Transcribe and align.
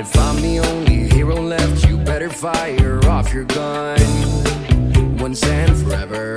if 0.00 0.16
I'm 0.16 0.40
the 0.40 0.58
only 0.60 1.08
hero 1.14 1.36
left? 1.36 1.86
You 1.86 1.98
better 1.98 2.30
fire 2.30 3.04
off 3.06 3.34
your 3.34 3.44
gun 3.44 4.00
once 5.18 5.44
and 5.44 5.76
forever. 5.76 6.36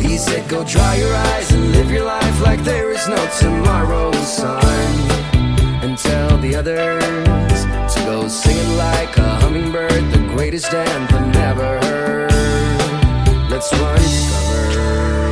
He 0.00 0.16
said, 0.16 0.48
Go 0.48 0.62
dry 0.64 0.94
your 0.96 1.12
eyes 1.12 1.50
and 1.50 1.72
live 1.72 1.90
your 1.90 2.04
life 2.04 2.40
like 2.40 2.62
there 2.62 2.92
is 2.92 3.08
no 3.08 3.20
tomorrow, 3.40 4.12
son. 4.12 4.64
And 5.82 5.98
tell 5.98 6.38
the 6.38 6.54
others 6.54 7.60
to 7.94 8.00
go 8.04 8.28
sing 8.28 8.56
it 8.56 8.76
like 8.76 9.16
a 9.16 9.28
hummingbird, 9.40 10.04
the 10.12 10.22
greatest 10.34 10.72
anthem 10.72 11.32
ever 11.50 11.80
heard. 11.86 13.50
Let's 13.50 13.72
run 13.72 13.98
cover. 14.30 15.23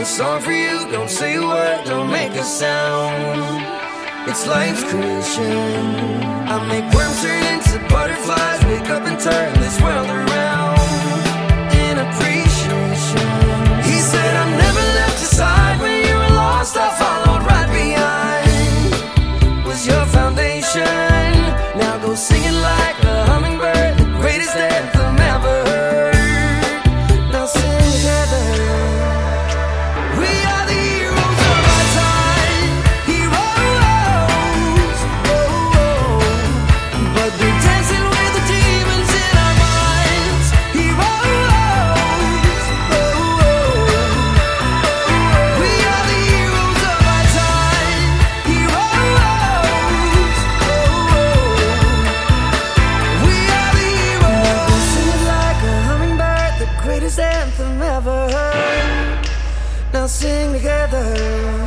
A 0.00 0.04
song 0.04 0.40
for 0.40 0.52
you. 0.52 0.90
Don't 0.90 1.10
say 1.10 1.36
a 1.36 1.42
word, 1.42 1.84
don't 1.84 2.10
make 2.10 2.32
a 2.32 2.42
sound. 2.42 3.62
It's 4.26 4.46
life's 4.46 4.82
creation. 4.84 5.44
I 6.48 6.56
make 6.68 6.86
worms 6.94 7.20
turn 7.22 7.44
into 7.52 7.78
butterflies, 7.92 8.64
wake 8.64 8.88
up 8.88 9.02
and 9.06 9.20
turn 9.20 9.52
this 9.60 9.80
world 9.82 10.08
around. 10.08 10.29
Sing 60.20 60.52
together. 60.52 61.59